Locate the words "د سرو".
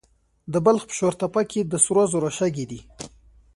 1.63-2.03